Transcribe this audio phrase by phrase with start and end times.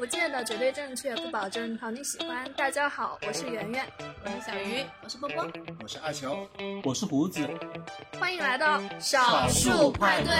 [0.00, 2.50] 不见得绝对正确，不保证讨你喜欢。
[2.54, 3.86] 大家好，我是圆圆，
[4.24, 5.46] 我是小鱼，我是波波，
[5.82, 6.48] 我是阿球，
[6.84, 7.46] 我是胡子。
[8.18, 10.32] 欢迎来到少数派对。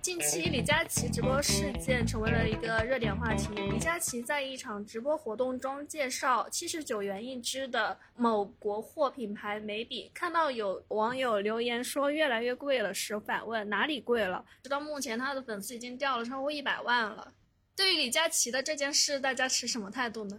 [0.00, 3.48] 近期李佳琦直播事件成为了一个热点话题。
[3.72, 14.44] 李佳琦在一场直播活动中介绍七十九元一支的某国货品牌眉笔，看到有网友留言说越来越贵了时，反问哪里贵了？
[14.62, 17.32] 直到目前，他的粉丝已经掉了超过一百万了。
[17.80, 20.38] 对于李佳琦的这件事，大家持什么态度呢？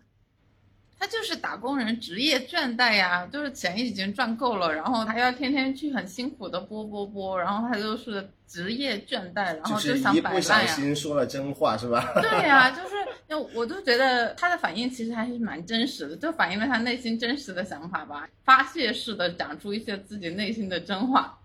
[1.00, 10.38] 他就是打工人，职业倦怠呀，就是钱已经赚够了，然后他要天天去很辛苦的播播播，然后他就是职业倦怠，然后就想摆烂呀。
[10.38, 12.14] 一不小心说了真话是吧？
[12.22, 21.36] 对呀，就是，我都觉得他的反应其实还是蛮真实的，就反映了他内心真实的想法吧，发泄式的讲出一些自己内心的真话。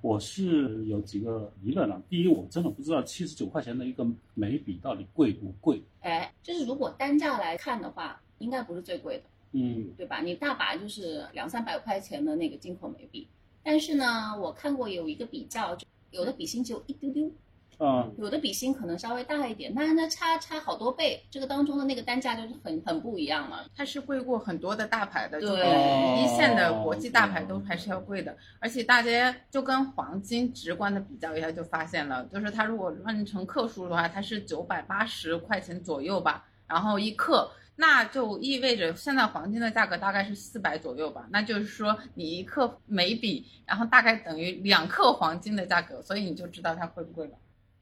[0.00, 5.82] 我是有几个疑问啊，第一，我真的不知道七十九块钱的一个眉笔到底贵不贵？
[6.00, 8.20] 哎，就是如果单价来看的话。
[8.38, 10.20] 应该不是最贵的，嗯，对吧？
[10.20, 13.26] 你大把就是两三百块钱的那个进口眉笔，
[13.62, 15.74] 但是呢，我看过有一个比较，
[16.10, 17.32] 有的笔芯只有一丢丢，
[17.78, 23.66] 嗯，有的笔芯可能稍微大一点，但是那差差好多倍，这个当中的那个单价就是很很不一样了。
[23.76, 28.36] 它是贵过很多的大牌的，对，一线的国际大牌都还是要贵的。
[28.58, 37.50] 而且大家就跟黄金直观的比较一下，就发现了，就是它如果论成克数的话，它是九百八十块钱左右吧，然后一克。
[37.78, 47.34] 那就意味着现在黄金的价格大概是四百左右吧，那就是说你一克每笔，然后大概等于两克黄金的价格，所以你就知道它贵不贵了。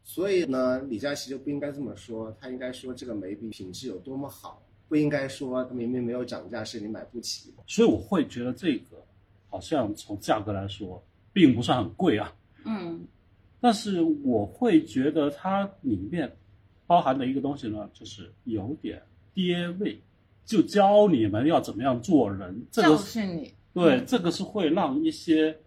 [0.05, 7.53] 所以呢，李佳琦就不应该这么说，他应该说这个眉笔品质有多么好，不应该说它明明没有涨价是你买不起。
[7.67, 9.03] 所以我会觉得这个
[9.49, 12.33] 好像从价格来说并不算很贵啊，
[12.65, 13.05] 嗯，
[13.61, 16.31] 但是我会觉得它里面
[16.87, 19.03] 包含的一个东西呢，就是有点。
[19.37, 19.99] 爹味，
[20.47, 23.53] 就教你们要怎么样做人，教训你。
[23.73, 25.59] 对，这个是会让一些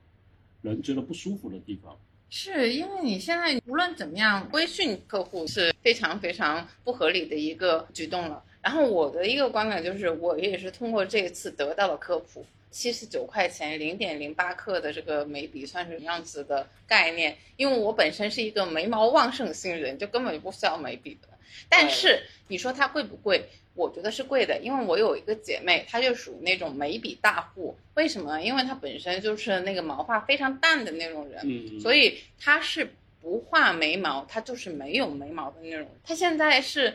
[0.61, 1.93] 人觉得不舒服的地方。
[2.29, 8.43] 是因为你现在无论怎么样规训客户是非常非常不合理的一个举动了。
[8.61, 17.37] 然后我的一个观感就是，我也是通过这一次得到了科普，七十九块钱零点零八克的这个眉笔算是什么样子的概念？
[17.55, 21.29] 因为我本身是一个眉毛旺盛型人，就根本就不需要眉笔的。
[21.69, 23.49] 但是你说它贵不贵？
[23.75, 27.77] 我觉得是贵的，因为我有一个姐妹，她就属于那种眉笔大户。
[27.93, 28.41] 为什么？
[28.41, 35.87] 因为她本身就是那个毛发非常淡的那种人，所以她是不画眉毛，她就是没有眉毛的那种。
[36.03, 36.93] 她现在是。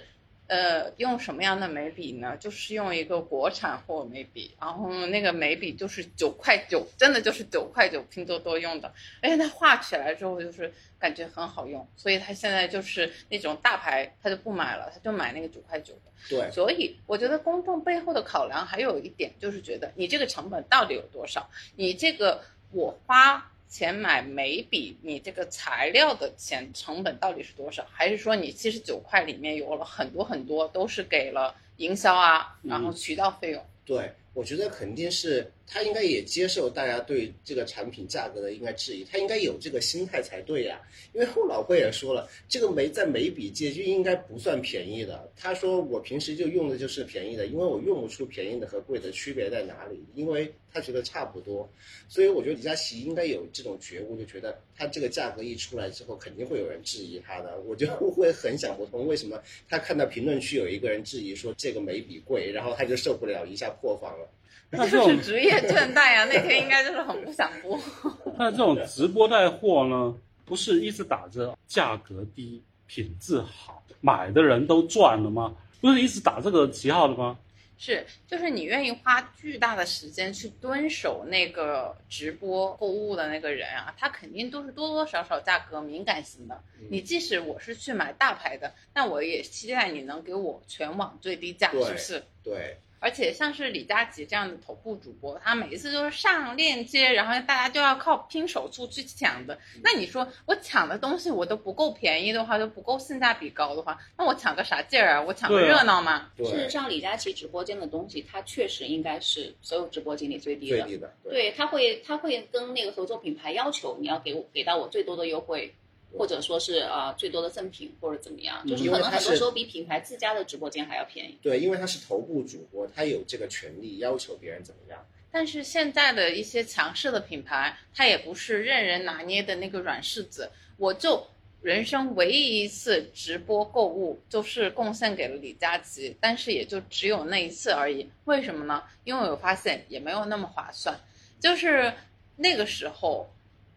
[0.52, 2.36] 呃，用什么样的眉笔呢？
[2.36, 8.92] 就是用一个国产货眉笔，然后那个眉笔就是九块九，真的就是九块九，拼多多用的。
[9.22, 16.10] 而且它画起来之后就是感觉很好用，所以他现在就是那种大牌他就不买了，他就买那个九块九的。
[16.28, 21.48] 对，所以我觉得公众背后的考量还有一点就是觉得你这个成本到底有多少？
[21.76, 22.42] 你这个
[22.72, 23.48] 我花。
[23.72, 27.83] 钱买眉笔，你这个材料的钱成本到底是多少？
[27.91, 33.65] 还是说你七十九块里面有了很多很多都是给了营销啊，然后渠道费用？
[33.84, 35.50] 对，我觉得肯定是。
[35.65, 40.78] 他应该也接受大家对这个产品价格的应该质疑，他应该有这个心态才对呀。
[41.15, 45.31] 因为后老贵也说了，这个眉在眉笔界就应该不算便宜的。
[45.34, 51.66] 他说我平时就用的就是便宜的，因为我用不出便宜的和贵的区别在哪里，因为他觉得差不多。
[52.06, 57.59] 所以我觉得李佳琦应该有这种觉悟，就觉得他这个价格一出来之后，肯定会有人质疑他的。
[57.62, 64.28] 我就会很想不通，为什么他看到评论区有一个人质疑说这个眉笔贵，然后他就受不了，一下破防了。
[64.75, 66.25] 那就是职业倦怠啊！
[66.33, 67.78] 那天应该就是很不想播。
[68.38, 70.15] 那这种直播带货呢，
[70.47, 75.55] 不是一直打着价格低、品质好，买的人都赚了吗？
[75.83, 77.38] 不是一直打这个旗号的吗？
[77.77, 86.59] 是，就是你愿意花巨大的时间去蹲守那个直播购物的那个人啊，他肯定都是多多少少价格敏感型的。
[86.89, 92.22] 你即使我是去买大牌的，那我也期待你能给我全网最低价，是不是？
[92.42, 92.78] 对。
[93.03, 99.59] 而且像是李佳琦这样的头部主播，他每一次都是上链接，然后大家就要靠拼手速去抢的。
[99.83, 105.21] 那你说我抢的东西我都不够便宜的话，都不够性价比高的话，那我抢个啥劲儿啊？
[105.21, 106.31] 我抢个热闹吗？
[106.39, 110.83] 事实上，李佳琦直播间的东西，它确实应该是所有直播间里最低的。
[110.83, 111.13] 最低的。
[111.25, 115.75] 对，他会他会跟那个合作品牌要求你要给我给到我最多的优惠。
[116.16, 121.38] 或者说是啊，最多的赠品或者怎么样，就是可能很多时候比品牌自家的直播间还要便宜。
[121.42, 125.04] 对，因为他是头部主播，他有这个权利要求别人怎么样。
[125.30, 130.50] 但是现在的一些强势的品牌，它也不是任人拿捏的那个软柿子。
[130.76, 131.26] 我就
[131.62, 138.06] 人生唯一一次直播购物，就是贡献给了李佳琦，但是也就只有那一次而已。
[138.24, 138.82] 为什么呢？
[139.04, 141.00] 因为我发现也没有那么划算，
[141.41, 141.91] 就是
[142.36, 143.26] 那个时候，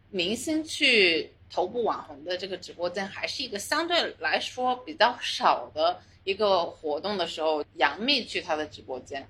[0.10, 9.26] 明星去头部网红的这个直播间，还是一个相对来说比较少的一个活动的时候，杨幂去她的直播间，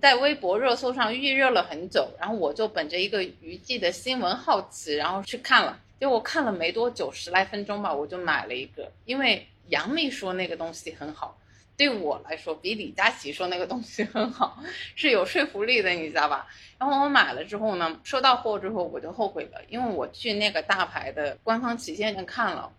[0.00, 5.80] 在微博热搜上预热了很久，然后我就本着一个娱记的新闻好奇，然后去看了。
[5.98, 11.36] 结果看了没多久，十来分钟吧，我就买了一个，因为杨幂说那个东西很好，
[11.76, 14.62] 对我来说比李佳琦说那个东西很好，
[14.94, 16.46] 是有说服力的，你知道吧？
[16.78, 22.72] 然后我买了之后呢，收到货之后我就后悔了，因为我去那个大牌的官方旗舰店看了，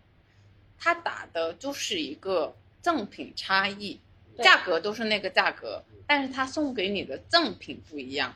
[0.78, 4.00] 他打的就是一个赠品差异，
[4.42, 8.34] 价格都是那个价格，但是他送给你的赠品不一样。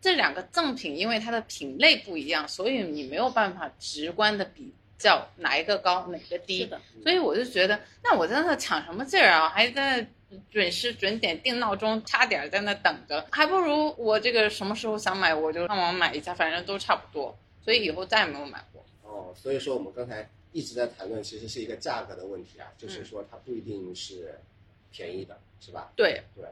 [0.00, 6.70] 这两个赠品因为它的品类不一样，所以你没有办法直观的比较哪一个高哪个低。
[7.02, 9.48] 所以我就觉得，那我在那抢什么劲儿啊？
[9.48, 10.06] 还在
[10.50, 17.36] 准时准点定闹钟，差点在那等着，还不如我这个什么时候想买我就上网买一下，反正都差不多。
[17.64, 18.84] 所以以后再也没有买过。
[19.02, 24.38] 哦，所以说我们刚才一直在谈论，其实是一个价格的问题啊，就是说它不一定是
[24.92, 25.90] 便宜的，是吧？
[25.96, 26.44] 对对。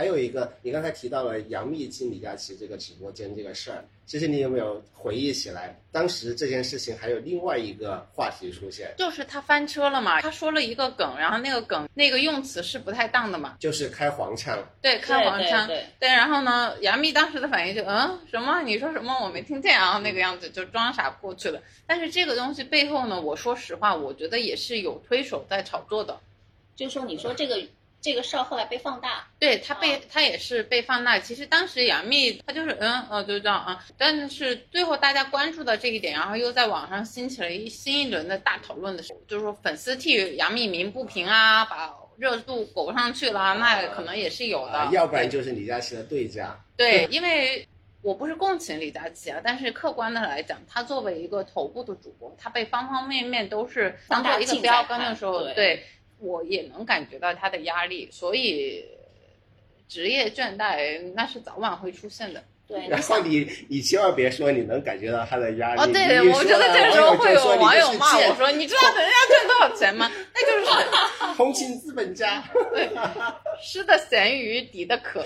[0.00, 10.22] 还有一个，你刚才提到了杨幂进李佳琦这个直播间这个事儿，其实你有没有回忆起来，当时这件事情还有另外一个话题出现，就是他翻车了嘛？
[10.22, 13.56] 他说了一个梗，然后那个梗那个用词是不太当的嘛？
[13.60, 14.58] 就是开黄腔。
[14.80, 15.66] 对，开黄腔。
[15.66, 16.08] 对对。
[16.08, 18.62] 然后呢，杨幂当时的反应就嗯什么？
[18.62, 19.22] 你说什么？
[19.22, 21.60] 我没听见啊，那个样子就装傻过去了。
[21.86, 26.18] 但是这个东西背后呢，我说实话，我觉得也是有推手在炒作的，
[26.74, 27.62] 就是说你说这个。
[28.02, 31.18] 这个事儿后来被放大，对他被他也是被放大。
[31.18, 44.88] 其实当时杨幂她就是嗯哦就这样啊，但是最后大家关注到这一点，然后又在网上兴起了一新一轮的大讨论的时候，就是说粉丝替杨幂鸣不平啊，把热度拱上去了，那可能也是有的。
[44.92, 46.58] 要不然就是李佳琦的对家。
[46.76, 47.66] 对，因为
[48.00, 55.84] 我不是共情李佳琦啊，但是客观的来讲，他作为一个头部的主播，他被方方面面都是当做一个标杆的时候，对。
[56.20, 58.84] 我也能感觉到他的压力，所以
[59.88, 62.42] 职业倦怠那是早晚会出现的。
[62.68, 65.80] 对，然后你你千万别说你能感觉到他的压力。
[65.80, 70.88] 哦，对，我觉得这个时候会有网友骂我说：“你知道人家赚多少钱吗？”那就是
[71.36, 72.44] 同情资本家。
[72.72, 72.88] 对，
[73.60, 75.24] 失的咸鱼，抵的渴，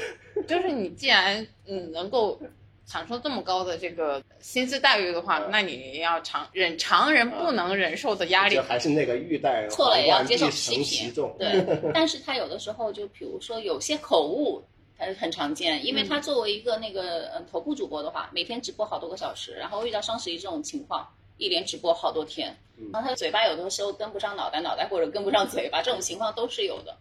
[0.48, 2.40] 就是你既然嗯能够。
[2.86, 8.58] 享受这么高的这个薪资待遇的话，那你要常忍常人不能忍受的压力。
[8.58, 11.12] 还是那个玉带错了也要接受批评。
[11.38, 11.64] 对，
[11.94, 14.62] 但是他有的时候就比如说有些口误，
[14.98, 21.08] 他很常见，因为他作为一个那个呃头部主播的话，每天直播好多个小时，然后遇到双十一这种情况，
[21.38, 22.54] 一连直播好多天，
[22.92, 26.96] 然后他嘴巴有的时候跟不上脑袋，脑袋或者跟不上嘴巴，这种情况都是有的。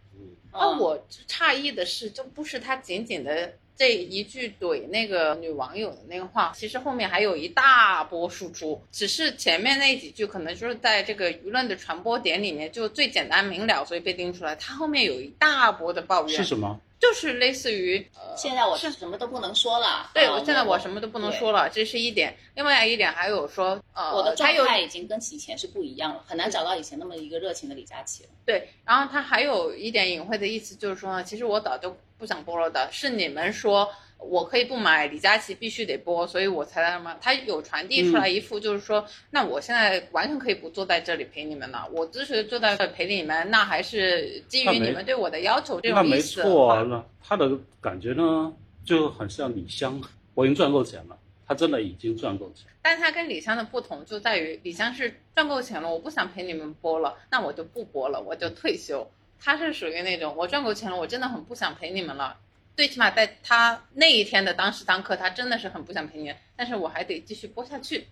[0.51, 0.97] 啊，我
[1.27, 3.53] 诧异的是，就不是他仅仅的。
[3.75, 14.55] 这一句怼那个女网友的那个话，其实后面还有一大波输出，只是前面那几句可能就是在这个舆论的传播点里面就最简单明了，所以被盯出来。
[14.55, 16.79] 他后面有一大波的抱怨，是什么？
[17.03, 20.09] 就是类似于，现在我是什么都不能说了。
[20.13, 22.33] 对，我现在我什么都不能说了，这是一点。
[22.55, 28.29] 另外一点还有说，呃，我的状态已经跟以前是不一样了，很难找到以前那么一个热情的李佳琦了。
[28.45, 33.91] 对，然后他还有一点隐晦的意思，就是说呢，其实我早就不想播了的，是你们说。
[34.29, 37.15] 我可以不买，李佳琦必须得播，所以我才什么。
[37.21, 41.87] 他有传递出来一副就是说，那我现在完全可以不坐在这里陪你们了。
[41.91, 45.79] 我之所以坐在这陪你们，那还是基于你们对我的要求。
[45.81, 46.41] 这种意思。
[46.41, 47.51] 那没错，那他的
[47.81, 48.53] 感觉呢，
[48.85, 50.01] 就很像李湘。
[50.33, 52.65] 我已经赚够钱了，他真的已经赚够钱。
[52.81, 59.07] 但他跟李湘的不同就在于，李湘是赚够钱了，我不想陪你们播了，那我就不播了，我就退休。
[59.39, 62.37] 他是属于那种，我赚够钱了，我真的很不想陪你们了。
[62.75, 68.07] 最起码在他那一天的当时当刻，他真的是很不想陪你，但是我还得继续播下去。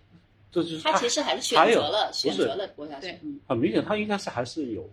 [0.50, 3.18] 这就是他其实还是选择了选择了播下去。
[3.48, 4.88] 很明显，他应该是还是有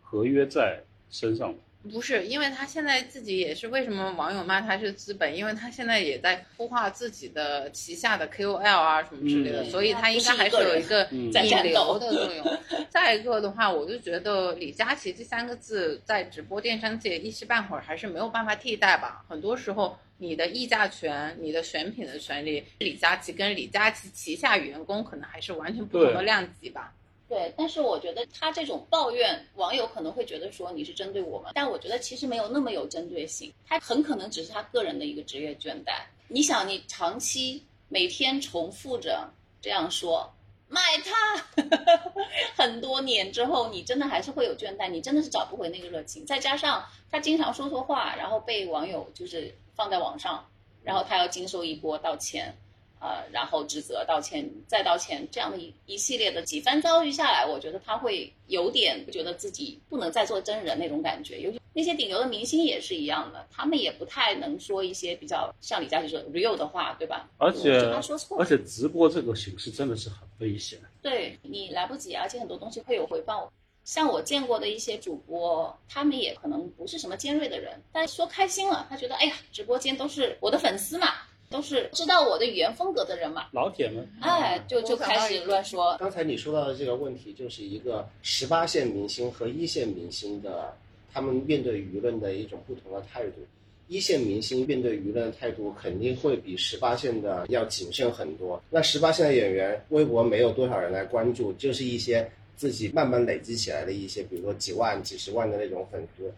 [0.00, 1.58] 合约在身上的。
[1.82, 12.58] 不是，因为他现在自己也是为什么网友骂他是资本，因为他现在也在孵化自己的旗下的 KOL 啊什么之类的，所以他应该还是有一个引流的作用。
[12.90, 19.24] 再一个的话，我就觉得李佳琦这三个字在直播电商界一时半会儿还是没有办法替代吧。
[19.26, 26.92] 很多时候，你的议价权、你的选品的权利，李佳琦跟李佳琦旗下员工可能还是完全不同的量级吧。
[27.30, 36.02] 对，但是我觉得他这种抱怨，网友可能会觉得说你是针对我们，但我觉得其实没有那么有针对性，他很可能只是他个人的一个职业倦怠。
[36.26, 39.32] 你想，你长期每天重复着
[39.62, 40.28] 这样说，
[40.66, 41.64] 买它。
[42.58, 46.26] 很多年之后，你真的还是会有倦怠，你真的是找不回那个热情。
[46.26, 50.44] 再加上他经常说错话，然后被网友就是放在网上，
[50.82, 52.52] 然后他要经受一波道歉。
[53.00, 61.40] 呃，然后指责、道歉、再道歉，这样的一一系列的几番遭遇下来，我觉得他会有点觉得自己不能再做真人那种感觉。
[61.40, 67.30] 尤其那些顶流的明星也是一样的，他们也不太能说一些比较像李佳琦说 real 的话，对吧？
[67.38, 70.78] 而且说错而且直播这个形式真的是很危险。
[71.00, 73.50] 对你来不及，而且很多东西会有回报。
[73.82, 81.08] 像我见过的一些主播，他们也可能不是什么尖锐的人，但是说开心了，他觉得哎呀，直播间都是我的粉丝嘛。
[81.50, 85.96] 都是知道我的语言风格的人嘛，老铁们，哎，就就开始乱说。
[85.98, 90.72] 刚才你说到的这个问题，就是一个十八线明星和一线明星的
[91.12, 93.44] 他们面对舆论的一种不同的态度。
[93.88, 98.62] 一线明星面对舆论的态度肯定会比十八线的要谨慎很多。
[98.70, 106.32] 那十八线的演员，微博没有多少人来关注，就是一些自己慢慢累积起来的一些，比如说几万、几十万的那种粉丝，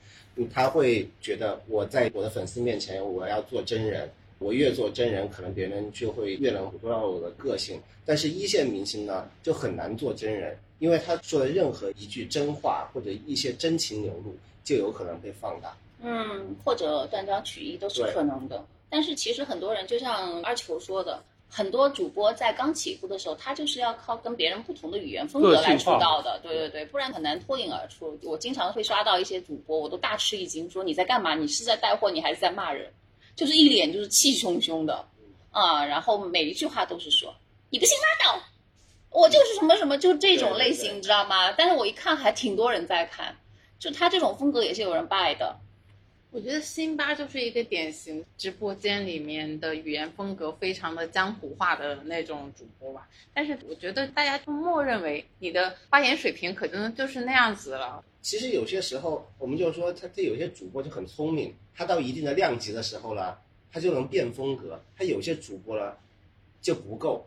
[0.51, 4.11] 他会觉得我在我的粉丝面前我要做真人。
[4.43, 7.81] 我越做真人，可能别人就会越能捕捉到我的个性。
[8.05, 14.35] 但是一线明星呢，就很难做真人，因为他说的任何一句真话或者一些真情流露，
[14.65, 15.77] 就有可能被放大。
[16.03, 18.65] 嗯，或者断章取义都是可能的。
[18.91, 26.41] 但是其实很多人，就像二球说的，很多主播在刚起步的时候，他就是要靠跟别人不同的语言风格来出道的。
[26.43, 28.19] 对对对，不然很难脱颖而出。
[28.25, 31.37] 我经常会刷到一些主播，我都大吃一惊，说你在干嘛？
[31.37, 32.91] 你是在带货，你还是在骂人？
[33.35, 35.07] 就是一脸就是气汹汹的，
[35.51, 37.35] 啊，然后每一句话都是说
[37.71, 38.43] 你不信拉倒，
[39.11, 41.53] 我就是什么什么，就这种类型，你知道吗？
[41.53, 43.37] 但是我一看还挺多人在看，
[43.79, 45.57] 就他这种风格也是有人拜的。
[46.31, 53.07] 我觉得辛巴就是一个典型直播间里面的语言风格非常的江湖化的那种主播吧。
[53.35, 58.03] 但是我觉得大家就默认为你的发言水平可能就是那样子了。
[58.23, 63.39] 其实有些时候，我们就说他这有些主播就很聪明，他到一定的量级的时候了，
[63.71, 64.81] 他就能变风格。
[64.97, 65.93] 他有些主播呢
[66.61, 67.27] 就不够，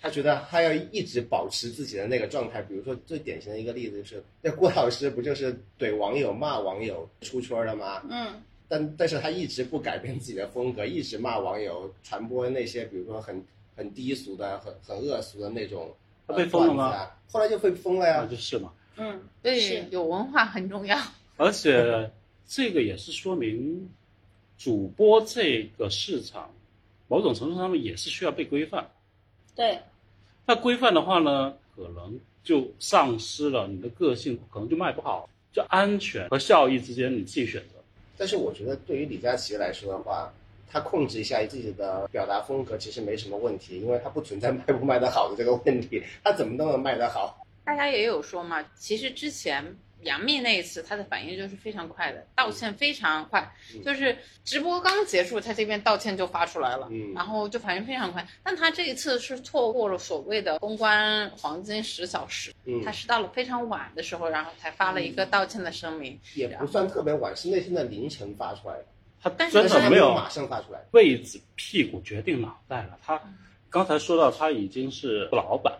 [0.00, 2.60] 他觉得他要一直保持自己的那个状态。
[2.60, 8.02] 比如说最典型的一个例子就是，那郭老师不就是怼网友、骂网友出圈了吗？
[8.10, 8.42] 嗯。
[8.68, 13.44] 但但是他一直不改变自己的风格，一直骂网友，传播那些比如说很
[13.76, 15.94] 很低俗的、很很恶俗的那种。
[16.26, 17.10] 他被封了吗？
[17.30, 18.26] 后来就被封了呀。
[18.28, 18.72] 就是嘛。
[19.02, 20.96] 嗯，对，有文化很重要。
[21.36, 22.08] 而且
[22.46, 23.90] 这个也是说明，
[24.56, 26.48] 主播这个市场，
[27.08, 28.88] 某种程度上面也是需要被规范。
[29.56, 29.80] 对。
[30.46, 35.28] 那规范的话呢，可能就丧失了你的个性，可能就卖不好。
[35.52, 37.74] 就安全和效益之间，你自己选择。
[38.16, 40.32] 但是我觉得，对于李佳琦来说的话，
[40.70, 47.41] 他控制一下自己的表达风格，其实没什么问题，因为他不存在卖不卖得好的这个问题，他怎么都能卖得好。
[47.64, 49.76] 大家也有说嘛，其实之前。
[50.04, 53.48] 杨幂那一次，她的反应就是非常快的，道歉非常快，
[53.84, 58.26] 就是直播刚结束，她这边道歉就发出来了，然后就反应非常快。
[58.42, 62.52] 但她这一次是错过了所谓的公关黄金十小时，
[62.84, 68.84] 她是到了非常晚的时候，然后才发了一个道歉的声明，也不算特别晚，是那天的凌晨发出来的。
[69.22, 72.98] 他真的没有马上发出来，位置屁股决定脑袋了。
[73.00, 73.22] 他
[73.70, 75.72] 刚才说到他已经是老板，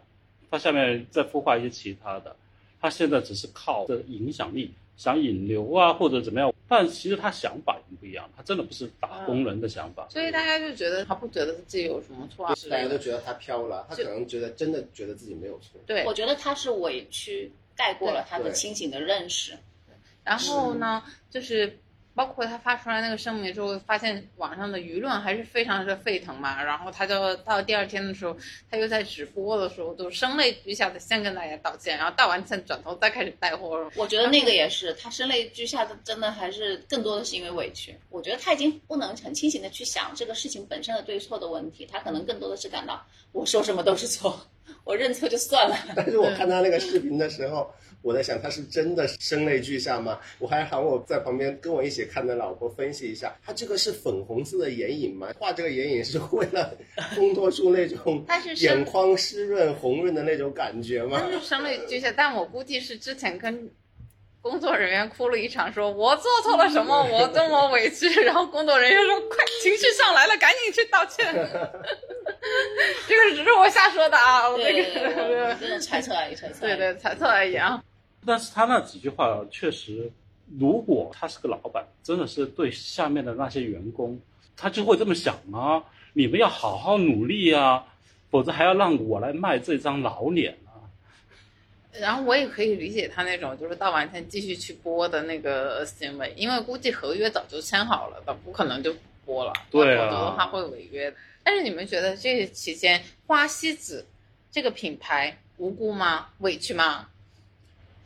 [0.53, 2.37] 他下面再孵化一些其他的。
[2.79, 10.07] 他现在只是靠的影响力想引流啊，或者怎么样，但其实他想法已经不一样，他真的不是打工人的想法。
[10.11, 12.55] 所以大家就觉得他不觉得自己有什么错啊？
[12.71, 15.81] 大家都觉得他飘了，他可能觉得真的觉得自己没有错。
[15.87, 19.55] 对，我觉得他是委屈盖过了他的清醒的认识。
[20.23, 21.79] 然后呢，就是。
[22.15, 26.63] 包括他发出来那个声明之后，发现网上的舆论还是非常的沸腾嘛。
[26.63, 28.37] 然后他就到第二天的时候，
[28.71, 33.91] 他又在直播的时候都声泪俱下的先跟大家道歉，然后道完歉转头再开始带货。
[33.97, 37.97] 我觉得那个也是，他声泪俱下的，真的还是更多的是因为委屈。
[38.11, 44.39] 我觉得他已经不能很清醒的去想这个事情本身的对错的问题，他可能更多的是感到我说什么都是错，
[44.85, 45.77] 我认错就算了。
[45.95, 47.71] 但是我看他那个视频的时候。
[48.05, 50.19] 我在想，他是真的声泪俱下吗？
[50.41, 55.29] 我还喊我在旁边跟我一起看的老婆分析一下，他这个是粉红色的眼影吗？
[55.39, 56.77] 画这个眼影是为了
[57.15, 58.27] 烘托出那种
[58.59, 61.21] 眼眶湿润、红润的那种感觉吗？
[61.21, 63.71] 他是声泪俱下，但我估计是之前跟
[64.43, 71.25] 工作人员哭了一场，说我做错了什么，我这么委屈， 然后工作人员说快，情绪上来了，赶紧去道歉。
[73.09, 76.67] 这个只是我瞎说的啊，我这个这种猜测而已，猜测。
[76.67, 77.83] 对对，猜测而已啊。
[78.27, 80.11] 但是他那几句话确实，
[80.59, 84.21] 如果他是个老板，真的是对下面的那些员工，
[84.57, 85.85] 他就会这么想吗？
[86.15, 87.85] 你们要好好努力啊，
[88.31, 90.62] 否则还要让我来卖这张老脸呢？
[92.01, 101.17] 然后我也可以理解他那种就是到晚天继续去播的那个行为，因为估计合约早就签好了的，不可能就不播了，对啊否则的话会违约的。
[101.45, 104.07] 但是你们觉得这期间花西子
[104.51, 106.29] 这个品牌无辜吗？
[106.39, 107.09] 委屈吗？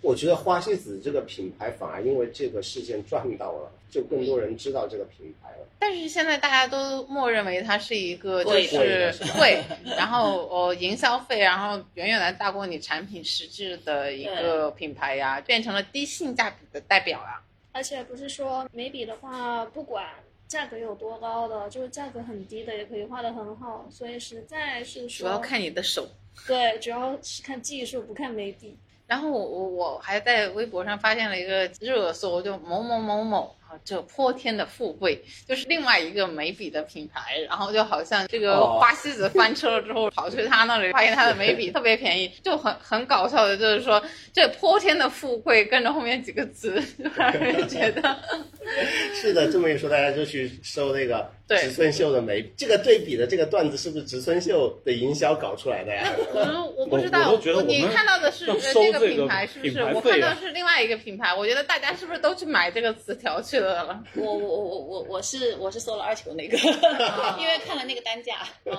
[0.02, 5.66] 我觉得花西子这个品牌反而因为这个事件赚到了，就更多人知道这个品牌了。
[5.78, 17.42] 但是现在大家都默认为它是一个就是贵，然后呃营销费，然后远远的大过你产品实质的一个品牌呀，变成了低性价比的代表啊。
[17.72, 20.06] 而且不是说眉笔的话，不管
[20.46, 26.08] 价格有多高的，就是价格很低的也可以画得很好，所以实在是说，主要看你的手。
[26.46, 28.76] 对，主要是看技术，不看眉笔。
[29.06, 48.16] 然后我我我还在微博上发现了一个热搜，就某某某某啊，这泼天的富贵，就是另外一个眉笔的品牌，然后就好像这个哦花西子翻车了之后，跑去他那里发现他的眉笔特别便宜，就很很搞笑的，就是说这泼天的富贵跟着后面几个字，就让人觉得
[49.14, 56.12] 是的，这么一说，大家就去搜那个对植村秀的眉，这个对比的这个段子是不是植村秀的营销搞出来的呀？
[56.34, 59.80] 我我不知道，我都觉得我你看到的是这个收这个品牌是不是？
[59.94, 64.04] 我看到是另外一个品牌，我觉得大家是不是都去买这个词条去了了？
[64.16, 66.58] 我我我我我我是我是搜了二球那个，
[67.38, 68.34] 因为看了那个单价。
[68.64, 68.76] 嗯。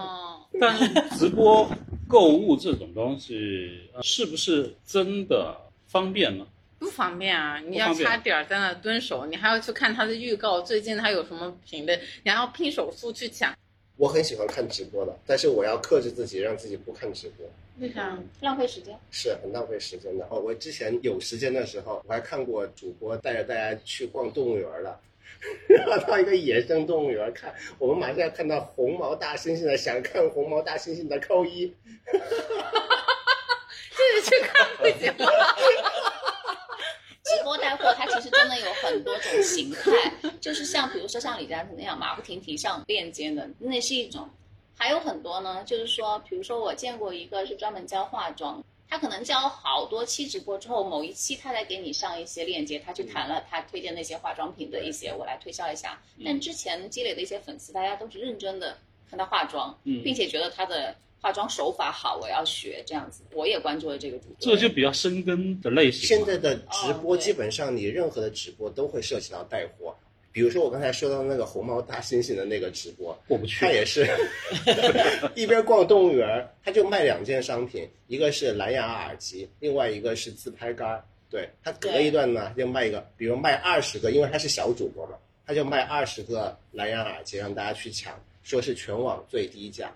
[0.59, 1.69] 但是直播
[2.07, 5.55] 购物这种东西，呃是不是真的
[5.87, 6.45] 方便呢？
[6.79, 7.59] 不方便啊！
[7.59, 13.53] 你要掐点儿在那蹲守，你还要去看他的预告，最近他有什么评论，你还要拼手速去抢。
[13.95, 18.15] 我很喜欢看直播的，但是我要克制自己，让自己不看直播，为啥？
[18.41, 18.95] 浪费时间。
[19.09, 20.27] 是很浪费时间的。
[20.29, 24.99] 哦，我之前有时间的时候，我还看过主播带着大家去逛动物园了。
[25.69, 31.73] 然后到一个野生动物园看，我们马上要看到红毛大猩猩了，想看红毛大猩猩的扣一。
[33.97, 35.25] 这是去看不行吗？
[37.47, 40.11] 直播带货它其实真的有很多种形态，
[40.41, 44.23] 就是像比如说像李佳琦那样马不停蹄上链接的，那是一种；
[44.77, 56.01] 还有很多呢，就是说，比如说我见过一个是专门教化妆，他可能教好多期直播之后，某一期他再给你上一些链接，他去谈了他推荐那些化妆品的一些，我来推销一下。
[56.25, 58.77] 但之前积累的一些粉丝，大家都是认真的
[59.09, 63.23] 看他化妆，嗯并且觉得他的化妆手法好，我要学这样子。
[63.33, 66.25] 我也关注了这个主播，这就比较深耕的类型嘛。
[66.25, 69.95] 现在的直播哦基本上你任何的直播都会涉及到带货，
[70.31, 74.07] 比如说我刚才说到那个红毛大猩猩的那个直播，过不去他也是
[75.35, 81.03] 一边逛动物园，他就卖两件商品，一个是蓝牙耳机，另外一个是自拍杆。
[81.29, 89.93] 对他隔一段呢，就卖一个，比如卖二十个，因为他是小主播嘛，他就卖二十个蓝牙耳机让大家去抢，说是全网最低价，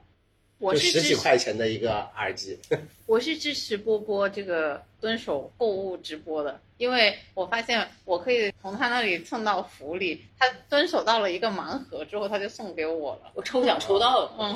[0.61, 2.57] 我就是十几，块钱的一个耳机。
[3.07, 10.23] 我是支持波波这个蹲守购物直播的，因为我发现我可以从他那里蹭到福利。
[10.37, 13.31] 他蹲守到了一个盲盒之后，他就送给我了。
[13.33, 14.31] 我抽奖抽到了。
[14.37, 14.55] 嗯，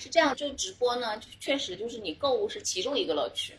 [0.00, 3.52] 是这样，就直播呢，就确实就是你购物是其中一个乐趣，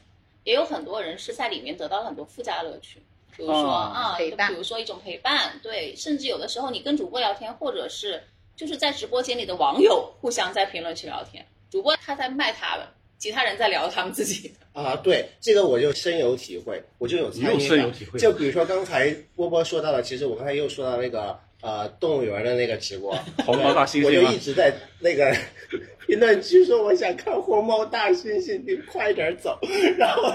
[0.44, 3.00] 也有很多人是在里面得到了很多附加乐趣，
[3.38, 8.22] 比如说、哦啊，陪伴就比如说一种陪伴，对，甚至有的时候你跟主播聊天，或者是
[8.56, 12.88] 就是在直播间里的网友互相在评论区聊天，主播他在卖他的，
[13.18, 17.60] 其他人在聊他们自己的， 啊，对这个我就深有体会，我就有参与感。
[17.60, 25.36] 深有体会就比如说刚才波波说到了，其实我刚才又说到那个呃动物园的那个直播， 红毛大猩猩我就一直在那个
[26.06, 29.58] 评论区说我想看红毛大猩猩，你快点走，
[29.98, 30.32] 然后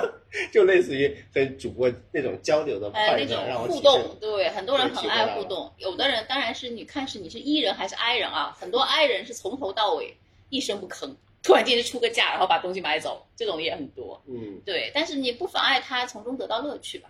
[0.53, 10.17] 就类似于跟主播那种交流的呃，快乐，那种互动，对，很多人很爱互动，有的人当然是你看是你是 E 人还是 I 人啊，很多 I 人是从头到尾
[10.49, 11.15] 一声不吭，
[11.45, 14.21] 突然间就出个价，然后把东西买走，这种也很多。
[14.27, 17.09] 嗯，对，但是你不妨碍他从中得到乐趣吧。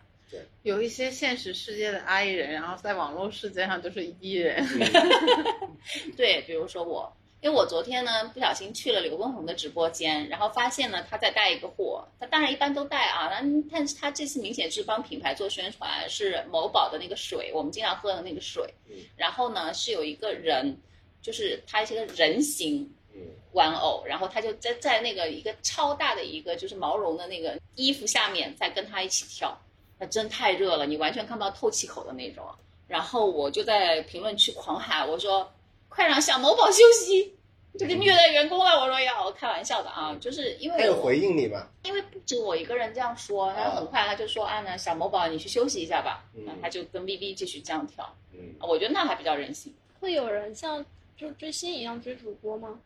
[0.62, 4.64] 有一些现实世界的 I 人，然后在网络世界上就是 E 人。
[6.16, 18.62] 对，比如说我，因为我昨天呢不小心去了刘畊宏的直播间，然后发现呢他在带一个货，他当然一般都带啊，但但是他这次明显是帮品牌做宣传，是某宝的那个水，我们经常喝的那个水。
[18.88, 20.76] 嗯，然后呢是有一个人，
[21.22, 22.82] 就是他一个人形。
[23.14, 23.20] 嗯。
[23.52, 29.60] 玩偶，然后他就在在那个一个超大的一个就是毛绒的那个衣服下面，在跟他一起跳，
[30.00, 32.44] 那真太热了，你完全看不到透气口的那种。
[32.88, 35.52] 然后我就在评论区狂喊，我说
[35.88, 37.34] ：“快让小某宝休息，
[37.78, 41.68] 这个虐待员工了！”我说要开玩笑的啊，就是因为我他有回应你嘛？
[41.84, 49.72] 因为不止我一个人这样说，然后很快他就说：“啊，那小某宝你去休息一下吧。”嗯那他就跟 VV 继续这样跳，嗯，我觉得那还比较人性。
[50.00, 50.84] 会有人像
[51.16, 52.80] 就追星一样追主播吗？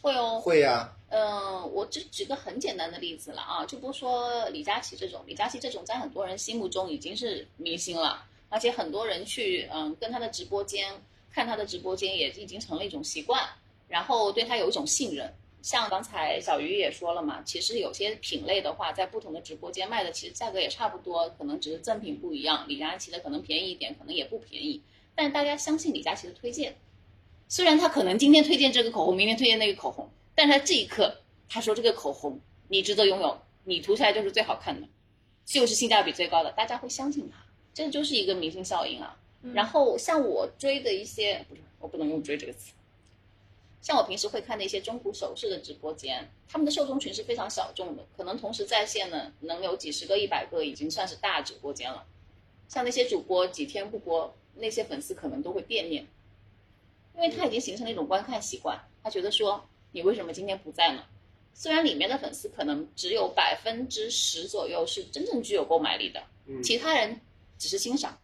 [0.00, 10.92] 会哦，会呀、嗯，我只举个很简单的例子了啊，就不说李佳琦这种，李佳琦这种在很多人心目中已经是明星了，而且很多人去嗯跟他的直播间
[11.32, 13.42] 看他的直播间也已经成了一种习惯，
[13.88, 15.32] 然后对他有一种信任。
[15.62, 22.66] 像刚才小鱼也说了嘛，其实有些品类的话，在不同的直播间卖的其实价格也差不多，可能只是赠品不一样。
[22.68, 24.82] 李佳琦的可能便宜一点，可能也不便宜，
[25.14, 26.76] 但大家相信李佳琦的推荐。
[27.54, 34.88] 虽然他可能今天推荐这个口红，明天推荐那个口红，但是他这一刻他说这个口红你值得拥有，你涂下来就是最好看的，
[35.44, 37.36] 就是性价比最高的，大家会相信他，
[37.72, 39.16] 这就是一个明星效应啊。
[39.52, 42.72] 然后像我追的一些，不是我不能用追这个词，
[43.80, 52.04] 像我平时会看的一些中古首饰的直播间，他们的受众群是非常小众的，可能同时在线呢能有几十个、一百个，已经算是大直播间了。
[52.66, 56.04] 像那些主播几天不播，那些粉丝可能都会变面，
[57.14, 61.02] 因为他已经形成了一种观看习惯，他觉得说你为什么今天不在呢？
[61.52, 67.20] 虽然里面的粉丝可能只有百分之十左右是真正具有购买力的，嗯其他人
[67.58, 68.18] 只是欣赏。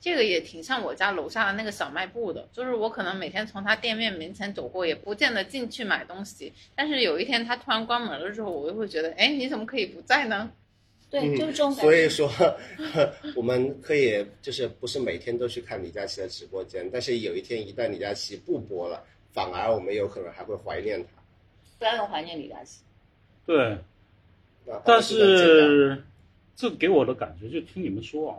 [0.00, 6.52] 这个也挺像我家楼下的那个小卖部的，就是我可能每天从他店面门前走过，也不见得进去买东西。
[6.74, 10.50] 但是有一天他突然关门了之后，我就会觉得，哎，你怎么可以不在呢？
[11.10, 11.82] 对，嗯就是这种感觉。
[11.82, 12.30] 所以说，
[13.36, 21.08] 我们可以就是不是每天都去看李佳琦的直播间，但是有一天一旦李佳琦不播了，反而我们有可能还会怀念他。
[21.78, 22.82] 不要用怀念李佳琦。
[23.46, 23.76] 对，
[24.84, 26.00] 但是
[26.54, 28.36] 这给我的感觉，就听你们说啊，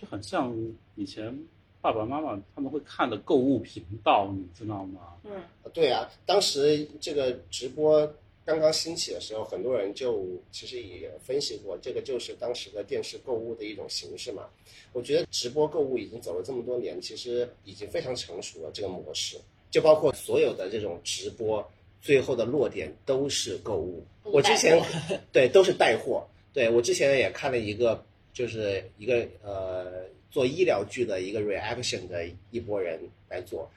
[0.00, 0.54] 就很像
[0.94, 1.36] 以前
[1.82, 5.00] 爸爸妈妈他们会看的购物频道，你知道吗？
[5.24, 5.42] 嗯，
[5.74, 8.10] 对啊，当时这个直播
[8.48, 14.48] 刚刚兴起的时候，很多人就其实也分析过，这个就是当时的电视购物的一种形式嘛。
[14.94, 19.36] 我觉得直播购物已经走了这么多年，其实已经非常成熟了这个模式，
[19.70, 21.62] 就包括所有的这种直播，
[22.00, 24.02] 最后的落点都是购物。
[24.22, 24.82] 我之前
[25.30, 33.70] 对都是带货，对我之前也看了一个，就是一个呃做医疗剧的一个 reaction 的一波人来做，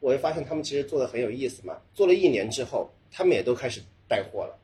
[0.00, 1.78] 我就发现他们其实做的很有意思嘛。
[1.94, 3.82] 做了一年之后，他们也都开始
[4.16, 4.58] 带货了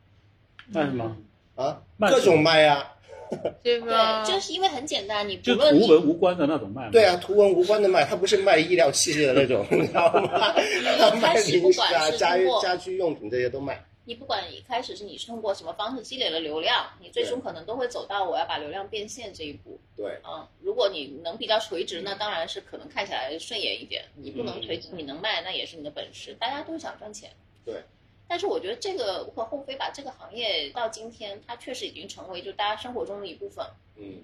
[0.73, 1.17] 卖什么？
[1.57, 2.97] 啊，各种卖啊，
[3.63, 6.89] 这个对，就是因为很简单，你不就论图文无关的那种卖？
[6.91, 10.55] 对啊，图文无关的卖，它不是卖医疗器械的那种，你知道吗？
[11.21, 13.85] 开始零食啊、不管是家居用品这些都卖。
[14.07, 19.79] 你不管一开始是你通过什么方式积累了流量，你最终可能都会走到我要把流量变现这一步。
[19.97, 26.35] 对，嗯，如果你能比较垂直，那当然是可能看起来顺眼一点；你不能垂直，你能卖，那也是你的本事。
[26.41, 27.31] 大家都想赚钱。
[27.65, 27.75] 对。
[28.31, 33.67] 但是我觉得这个无可厚非吧，这个行业到今天，它确实已经成为就大家生活中的一部分。
[33.97, 34.23] 嗯，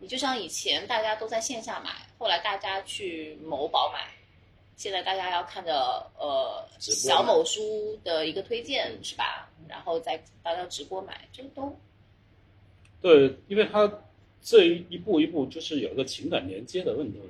[0.00, 4.10] 你就像以前大家都在线下买，后来大家去某宝买，
[4.76, 9.48] 现在大家要看着呃小某书的一个推荐是吧？
[9.68, 11.72] 然后再大家直播买，这都
[13.00, 13.88] 对，因为它
[14.42, 17.20] 这一步一步就是有一个情感连接的问题。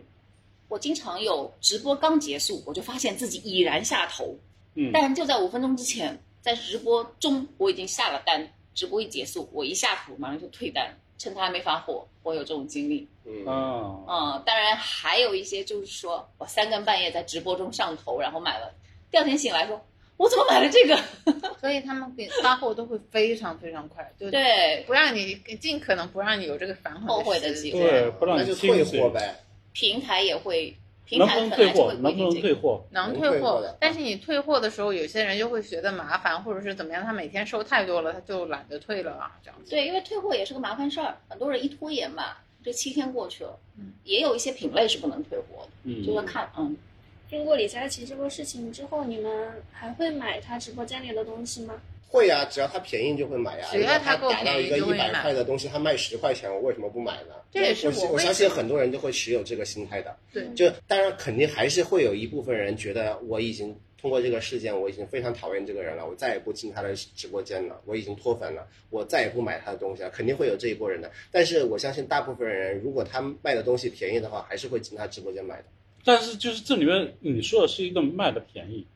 [0.68, 4.34] 我经常有直播刚结束，我就发现自己已然下头，
[4.76, 13.08] 嗯，但就在五分钟之前，在直播中我已经下了单，直播一结束，我一下图马上就退单，趁他还没发货，我有这种经历。
[13.24, 18.72] 嗯，啊，嗯，当然还有一些就是说我三更半夜在直播中上头，然后买了，
[19.10, 19.84] 第二天醒来说，
[20.16, 20.96] 我怎么买了这个？
[21.60, 29.40] 所以他们给发货都会非常非常快，就对，不让你尽可能不让你有这个反悔后悔的机会对，不让你退货呗。
[29.72, 30.74] 平台也会，
[31.06, 32.02] 平能不台能退货本来就会？
[32.02, 32.40] 能不能规定这个。
[32.40, 32.84] 退货？
[32.90, 39.70] 能能退货退货的，但是你退货的时候，有些人就会觉得麻烦，或者是怎么样，他每天收太多了，他就懒得退了啊，这样子。
[39.70, 46.76] 对，因为退货也是个麻烦事儿，很多人一拖延嘛，这七天过去了，嗯，也有一些品类是不能退货的，嗯，就要看，嗯，
[47.30, 51.74] 经过李佳琦这个事情之后，你们还会买他直播间里的东西吗？
[52.16, 57.34] 会呀、只要它便宜就会买呀、只要它如果它打到一个一百块的东西，它卖十块钱，我为什么不买呢？
[57.52, 60.16] 这也是我我为相信很多人都会持有这个心态的。
[60.32, 71.12] 对就当然肯定还是会有一部分人觉得我已经通过这个事件，我已经非常讨厌这个人了，我再也不进他的直播间了，我已经脱粉了，我再也不买他的东西了，肯定会有这一波人的。
[71.30, 75.64] 但是我相信大部分人，如果他卖的东西便宜的话，还是会进他直播间买的。
[76.02, 78.86] 但是就是这里面你说的是一个卖的便宜，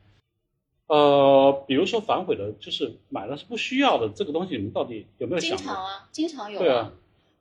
[0.91, 5.67] 呃，比如说反悔的，就是买了是不需要的这个东西，你们到底有没有经想经？
[5.67, 6.91] 常啊，经常有对啊，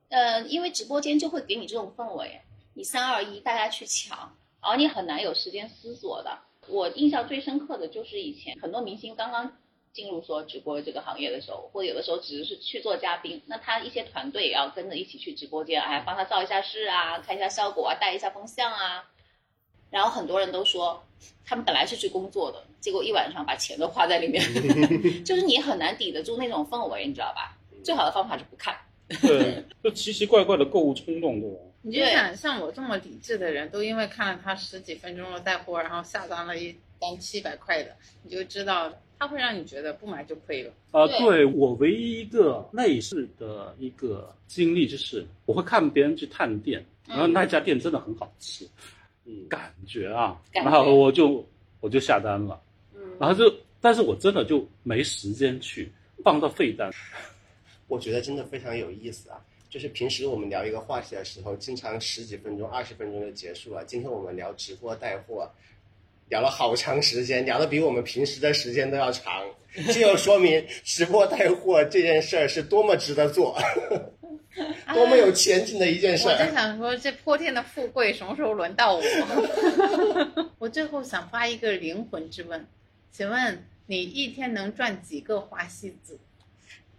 [0.09, 2.43] 呃，因为直播间就会给你这种氛围，
[2.75, 6.39] 你三二一，大家去抢，而你很难有时间思索的。
[6.69, 9.57] 我印象最深刻的就是以前很多明星刚刚
[9.93, 19.11] 进入说直播这个行业的时候，或者有的时候只是去做嘉宾，那他一些团队也要跟着一起去直播间，哎，帮他造一下势啊，看一下效果啊，带一下风向啊。
[19.91, 21.03] 然后很多人都说，
[21.45, 24.43] 他们本来是去工作的，结果一晚上把钱都花在里面，
[25.25, 27.57] 就是你很难抵得住那种氛围，你知道吧？
[27.83, 28.75] 最好的方法是不看。
[29.23, 31.57] 对，就奇奇怪怪的购物冲动，对吧？
[31.83, 40.71] 你就想，像我这么理智的人，都因为看了他十几分钟的带货，然后下单了一单七百块的，你就知道他会让你觉得不买就亏了。
[40.93, 48.71] 啊、对对我唯一一个类似的一个经历就是，我会看别人去探店，然后那家店真的很好吃，嗯，
[49.49, 50.61] 感觉啊，觉。
[50.63, 51.47] 然后我就
[51.81, 52.61] 我就下单了，
[52.95, 55.91] 嗯，然后就，但是我真的就没时间去
[56.25, 56.91] 放到废单，
[57.89, 59.41] 我觉得真的非常有意思啊。
[59.69, 63.85] 就是平时我们聊一个话题的时候，经常十几分钟、二十分钟就结束了。
[63.85, 65.49] 今天我们聊直播带货，
[66.29, 69.45] 聊了好长时间，聊的比我们平时的时间都要长，
[69.87, 73.57] 这就说明直播带货这件事儿是多么值得做，
[74.93, 76.53] 多么有前景的一件事我在。
[76.53, 79.03] 想说，这泼天的富贵什么时候轮到我？
[80.59, 82.67] 我最后想发一个灵魂之问，
[83.11, 86.19] 请问你一天能赚几个花西子？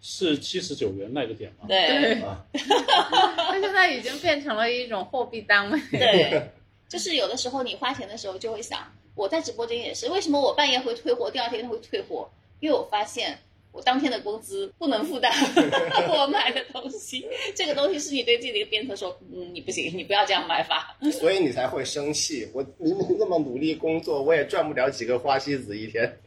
[0.02, 1.66] 是七十九元那个点吗？
[1.68, 5.80] 对啊 它现在已经变成了一种货币单位。
[5.92, 6.50] 对，
[6.90, 12.28] 就是有的时候你花钱的时候就会想，我在直播间也是，为什么我半夜会退货，第二天会退货？
[12.62, 13.38] 因为我发现
[13.72, 15.32] 我当天的工资不能负担
[16.10, 20.96] 我买的东西，这个东西是你对自己的一个鞭策，说，嗯，你不行，你不要这样买法。
[21.12, 22.48] 所以你才会生气。
[22.54, 26.20] 我明明那么努力工作，我也赚不了几个花西子一天。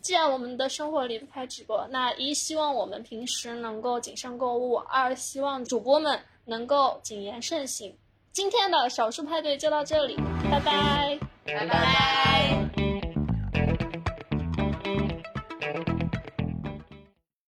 [0.00, 7.92] 既然我们的生活离不开直播，那一希望我们平时能够谨慎购物，二希望主播们能够谨言慎行。
[8.30, 10.14] 今天的少数派对就到这里，
[10.48, 11.18] 拜拜。
[11.44, 12.65] 拜拜。